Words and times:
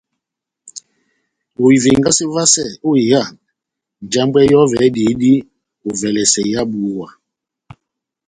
Ohivengase 1.63 2.23
vasɛ 2.33 2.65
ó 2.87 2.89
iha 3.03 3.23
njambwɛ 4.05 4.41
yɔvɛ 4.51 4.77
ediyidi 4.87 5.33
ovɛlɛsɛ 5.87 6.41
iha 6.51 6.61
búwa. 6.71 7.07